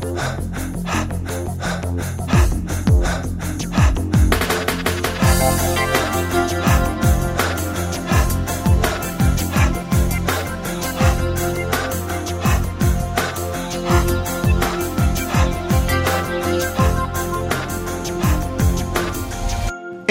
[0.00, 0.71] あ。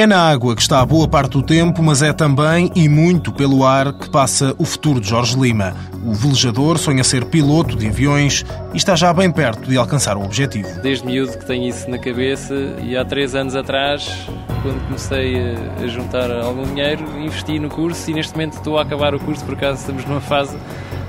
[0.02, 3.32] É na água que está a boa parte do tempo, mas é também e muito
[3.32, 5.76] pelo ar que passa o futuro de Jorge Lima.
[6.04, 8.44] O velejador sonha ser piloto de aviões
[8.74, 10.68] e está já bem perto de alcançar o objetivo.
[10.82, 14.28] Desde miúdo que tenho isso na cabeça e há três anos atrás,
[14.64, 15.36] quando comecei
[15.80, 19.46] a juntar algum dinheiro, investi no curso e neste momento estou a acabar o curso,
[19.46, 20.58] por acaso estamos numa fase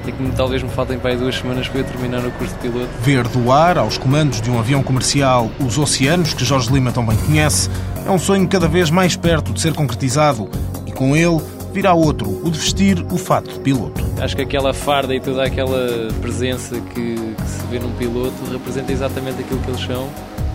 [0.07, 2.61] e que talvez me faltem para aí duas semanas para eu terminar o curso de
[2.61, 2.89] piloto.
[3.01, 7.07] Ver do ar aos comandos de um avião comercial os oceanos que Jorge Lima tão
[7.07, 7.71] bem conhece
[8.07, 10.49] é um sonho cada vez mais perto de ser concretizado
[10.87, 11.41] e com ele
[11.73, 14.05] virá outro, o de vestir o fato de piloto.
[14.21, 18.93] Acho que aquela farda e toda aquela presença que, que se vê num piloto representa
[18.93, 20.09] exatamente aquilo que eles são.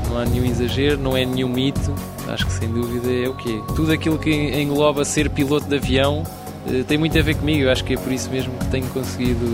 [0.10, 1.94] Não há nenhum exagero, não é nenhum mito.
[2.28, 3.60] Acho que sem dúvida é o quê?
[3.76, 6.24] Tudo aquilo que engloba ser piloto de avião
[6.68, 7.70] eh, tem muito a ver comigo.
[7.70, 9.46] Acho que é por isso mesmo que tenho conseguido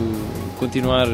[0.60, 1.08] continuar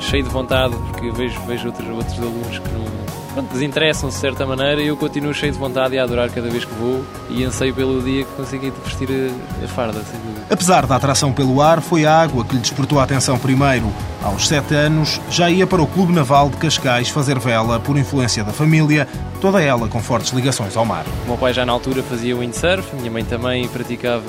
[0.00, 3.01] cheio de vontade, porque vejo, vejo outros, outros alunos que não
[3.32, 6.48] pronto, desinteressam-se de certa maneira e eu continuo cheio de vontade e a adorar cada
[6.48, 10.46] vez que vou e anseio pelo dia que consiga vestir a, a farda, sem dúvida.
[10.50, 13.92] Apesar da atração pelo ar, foi a água que lhe despertou a atenção primeiro.
[14.22, 18.44] Aos sete anos, já ia para o Clube Naval de Cascais fazer vela por influência
[18.44, 19.08] da família,
[19.40, 21.04] toda ela com fortes ligações ao mar.
[21.24, 24.22] O meu pai já na altura fazia windsurf, minha mãe também praticava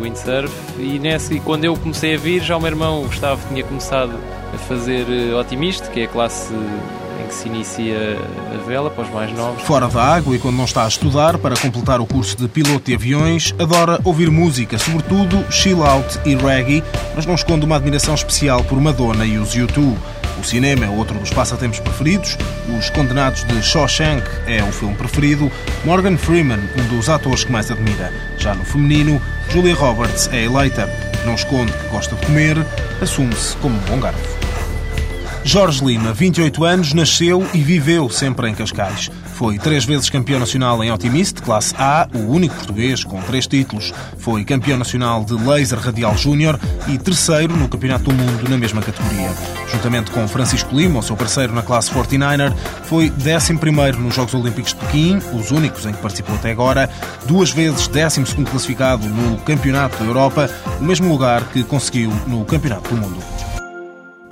[0.00, 3.64] windsurf e, nesse, e quando eu comecei a vir, já o meu irmão Gustavo tinha
[3.64, 4.12] começado
[4.54, 6.54] a fazer eh, otimista, que é a classe
[7.22, 8.18] em que se inicia
[8.52, 9.62] a vela para os mais novos.
[9.62, 12.86] Fora da água e quando não está a estudar para completar o curso de piloto
[12.86, 16.82] de aviões, adora ouvir música, sobretudo chill out e reggae,
[17.14, 19.96] mas não esconde uma admiração especial por Madonna e os U2.
[20.38, 22.36] O cinema é outro dos passatempos preferidos.
[22.78, 25.50] Os Condenados de Shawshank é o filme preferido.
[25.84, 28.12] Morgan Freeman, um dos atores que mais admira.
[28.36, 30.86] Já no feminino, Julia Roberts é eleita.
[31.24, 32.58] Não esconde que gosta de comer,
[33.00, 34.43] assume-se como um bom garfo.
[35.46, 39.10] Jorge Lima, 28 anos, nasceu e viveu sempre em Cascais.
[39.34, 43.92] Foi três vezes campeão nacional em Optimist, classe A, o único português com três títulos.
[44.16, 48.80] Foi campeão nacional de Laser Radial Júnior e terceiro no Campeonato do Mundo na mesma
[48.80, 49.30] categoria.
[49.70, 52.54] Juntamente com Francisco Lima, o seu parceiro na classe 49er,
[52.84, 56.88] foi 11 nos Jogos Olímpicos de Pequim, os únicos em que participou até agora,
[57.26, 60.48] duas vezes 12 classificado no Campeonato da Europa,
[60.80, 63.53] o mesmo lugar que conseguiu no Campeonato do Mundo.